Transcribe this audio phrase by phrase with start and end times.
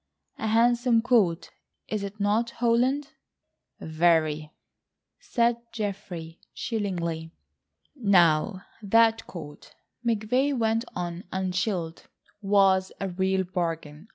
[0.39, 1.51] A handsome coat,
[1.87, 3.09] is it not, Holland?"
[3.79, 4.51] "Very,"
[5.19, 7.35] said Geoffrey chillingly.
[7.95, 12.07] "Now that coat," McVay went on unchilled,
[12.41, 14.07] "was a real bargain.